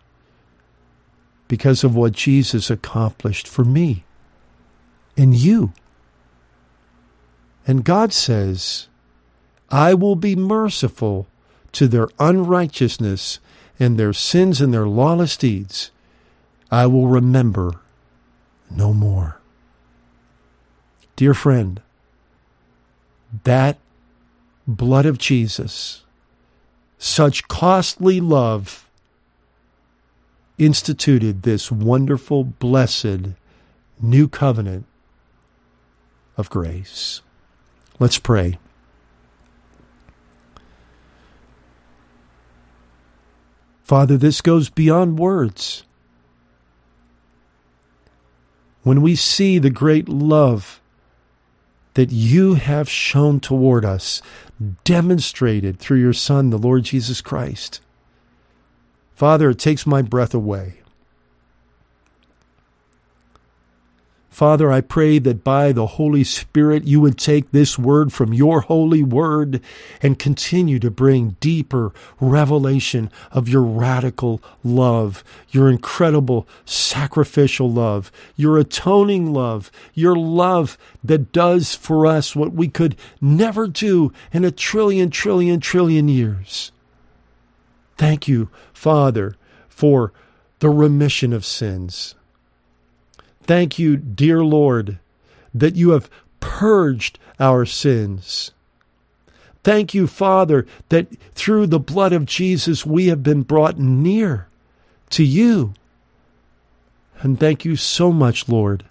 [1.48, 4.04] because of what Jesus accomplished for me
[5.16, 5.72] and you.
[7.66, 8.88] And God says,
[9.70, 11.28] I will be merciful
[11.74, 13.40] to their unrighteousness
[13.80, 15.92] and their sins and their lawless deeds.
[16.70, 17.80] I will remember
[18.70, 19.40] no more.
[21.16, 21.82] Dear friend,
[23.44, 23.78] that
[24.68, 26.04] blood of Jesus,
[26.98, 28.90] such costly love,
[30.58, 33.34] instituted this wonderful, blessed
[34.02, 34.86] new covenant
[36.38, 37.22] of grace.
[38.00, 38.58] Let's pray.
[43.84, 45.84] Father, this goes beyond words.
[48.84, 50.82] When we see the great love
[51.94, 54.22] that you have shown toward us,
[54.84, 57.82] demonstrated through your Son, the Lord Jesus Christ,
[59.16, 60.83] Father, it takes my breath away.
[64.34, 68.62] Father, I pray that by the Holy Spirit you would take this word from your
[68.62, 69.62] holy word
[70.02, 78.58] and continue to bring deeper revelation of your radical love, your incredible sacrificial love, your
[78.58, 84.50] atoning love, your love that does for us what we could never do in a
[84.50, 86.72] trillion, trillion, trillion years.
[87.98, 89.36] Thank you, Father,
[89.70, 90.12] for
[90.58, 92.16] the remission of sins.
[93.44, 95.00] Thank you, dear Lord,
[95.54, 98.52] that you have purged our sins.
[99.64, 104.48] Thank you, Father, that through the blood of Jesus we have been brought near
[105.12, 105.74] to you.
[107.22, 108.84] And thank you so much, Lord,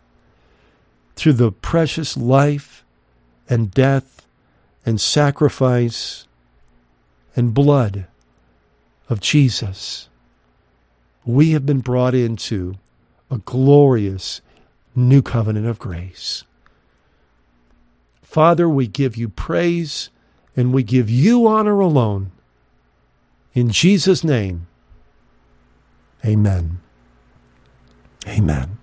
[1.16, 2.84] through the precious life
[3.48, 4.26] and death
[4.86, 6.26] and sacrifice
[7.36, 8.07] and blood
[9.11, 10.09] of Jesus.
[11.24, 12.76] We have been brought into
[13.32, 14.42] a glorious
[14.94, 16.44] new covenant of grace.
[18.20, 20.10] Father, we give you praise
[20.54, 22.30] and we give you honor alone.
[23.54, 24.66] In Jesus' name,
[26.24, 26.80] amen.
[28.28, 28.78] Amen.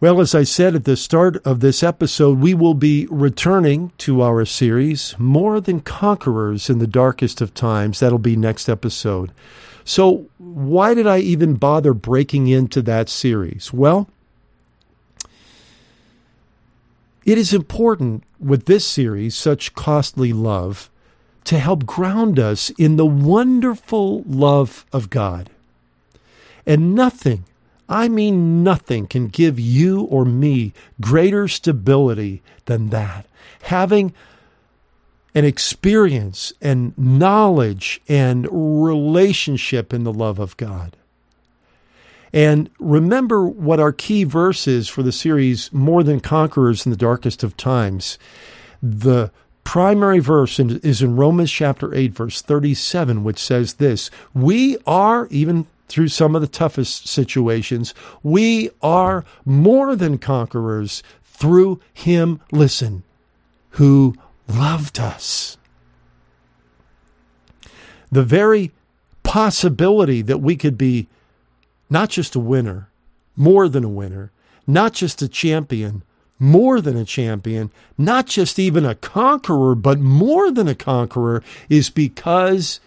[0.00, 4.22] Well, as I said at the start of this episode, we will be returning to
[4.22, 8.00] our series, More Than Conquerors in the Darkest of Times.
[8.00, 9.32] That'll be next episode.
[9.84, 13.72] So, why did I even bother breaking into that series?
[13.72, 14.08] Well,
[17.24, 20.90] it is important with this series, Such Costly Love,
[21.44, 25.50] to help ground us in the wonderful love of God.
[26.66, 27.44] And nothing,
[27.86, 33.26] I mean nothing, can give you or me greater stability than that.
[33.64, 34.14] Having
[35.34, 40.96] and experience and knowledge and relationship in the love of God.
[42.32, 46.96] And remember what our key verse is for the series, More Than Conquerors in the
[46.96, 48.18] Darkest of Times.
[48.82, 49.30] The
[49.62, 55.66] primary verse is in Romans chapter 8, verse 37, which says this We are, even
[55.86, 63.04] through some of the toughest situations, we are more than conquerors through him, listen,
[63.70, 64.16] who
[64.48, 65.56] loved us.
[68.10, 68.72] The very
[69.22, 71.08] possibility that we could be
[71.90, 72.88] not just a winner,
[73.36, 74.30] more than a winner,
[74.66, 76.02] not just a champion,
[76.38, 81.90] more than a champion, not just even a conqueror, but more than a conqueror, is
[81.90, 82.80] because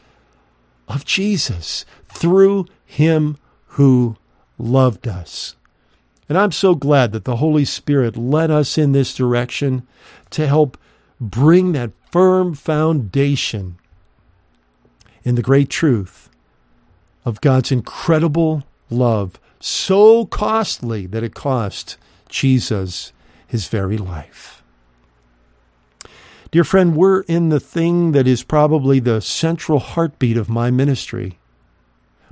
[0.88, 3.38] of Jesus, through him
[3.72, 4.16] who
[4.58, 5.56] loved us.
[6.30, 9.88] And I'm so glad that the Holy Spirit led us in this direction
[10.32, 10.78] to help
[11.20, 13.78] bring that firm foundation
[15.24, 16.30] in the great truth
[17.26, 21.98] of God's incredible love, so costly that it cost
[22.30, 23.12] Jesus
[23.48, 24.64] his very life.
[26.52, 31.38] Dear friend, we're in the thing that is probably the central heartbeat of my ministry.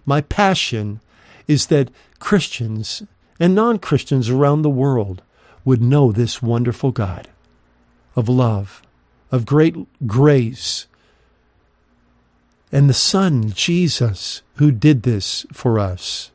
[0.05, 1.01] My passion
[1.47, 3.03] is that Christians
[3.39, 5.21] and non Christians around the world
[5.65, 7.27] would know this wonderful God
[8.15, 8.81] of love,
[9.31, 9.75] of great
[10.07, 10.87] grace,
[12.71, 16.31] and the Son, Jesus, who did this for us.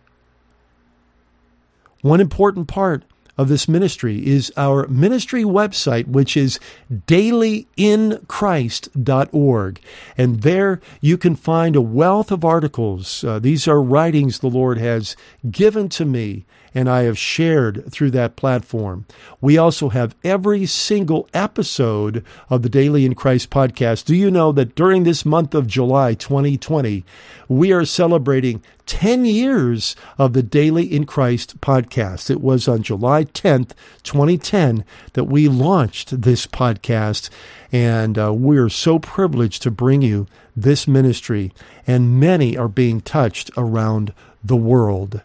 [2.02, 3.02] One important part
[3.36, 6.58] of this ministry is our ministry website, which is
[6.92, 9.80] dailyinchrist.org.
[10.18, 13.24] And there you can find a wealth of articles.
[13.24, 15.16] Uh, these are writings the Lord has
[15.50, 16.44] given to me
[16.74, 19.06] and I have shared through that platform.
[19.40, 24.04] We also have every single episode of the Daily in Christ podcast.
[24.04, 27.04] Do you know that during this month of July 2020,
[27.48, 32.30] we are celebrating 10 years of the Daily in Christ podcast.
[32.30, 33.70] It was on July 10th,
[34.02, 37.30] 2010, that we launched this podcast.
[37.72, 41.52] And uh, we're so privileged to bring you this ministry,
[41.86, 44.12] and many are being touched around
[44.42, 45.22] the world.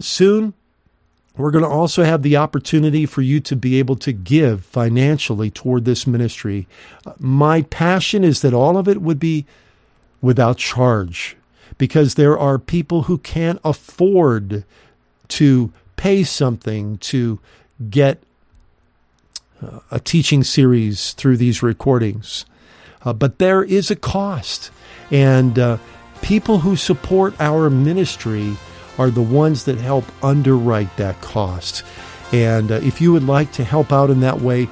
[0.00, 0.54] Soon,
[1.36, 5.50] we're going to also have the opportunity for you to be able to give financially
[5.50, 6.66] toward this ministry.
[7.18, 9.44] My passion is that all of it would be
[10.22, 11.36] without charge
[11.78, 14.64] because there are people who can't afford
[15.28, 17.38] to pay something to
[17.90, 18.22] get
[19.62, 22.46] uh, a teaching series through these recordings.
[23.04, 24.70] Uh, but there is a cost.
[25.10, 25.78] And uh,
[26.22, 28.56] people who support our ministry
[28.98, 31.82] are the ones that help underwrite that cost.
[32.32, 34.68] And uh, if you would like to help out in that way,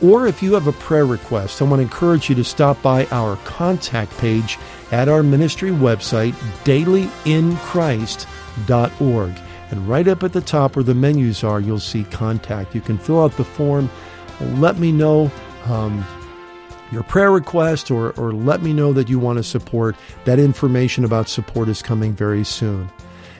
[0.00, 3.06] or if you have a prayer request, I want to encourage you to stop by
[3.06, 4.58] our contact page
[4.92, 6.32] at our ministry website,
[6.64, 9.32] dailyinchrist.org.
[9.70, 12.74] And right up at the top where the menus are, you'll see contact.
[12.74, 13.90] You can fill out the form,
[14.40, 15.30] let me know
[15.66, 16.02] um,
[16.90, 19.94] your prayer request, or, or let me know that you want to support.
[20.24, 22.88] That information about support is coming very soon.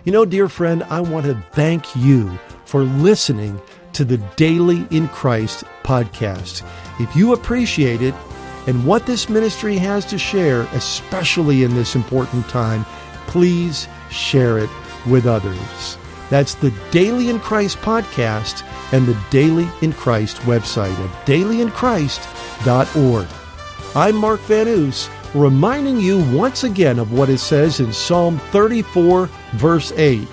[0.09, 3.61] You know, dear friend, I want to thank you for listening
[3.93, 6.67] to the Daily in Christ podcast.
[6.99, 8.15] If you appreciate it
[8.67, 12.87] and what this ministry has to share, especially in this important time,
[13.27, 14.71] please share it
[15.07, 15.99] with others.
[16.31, 23.27] That's the Daily in Christ podcast and the Daily in Christ website at dailyInChrist.org.
[23.95, 29.27] I'm Mark Van Oos reminding you once again of what it says in Psalm 34,
[29.55, 30.27] verse 8.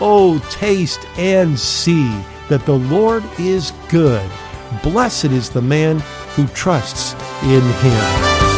[0.00, 2.08] Oh, taste and see
[2.48, 4.28] that the Lord is good.
[4.82, 6.00] Blessed is the man
[6.34, 8.51] who trusts in him.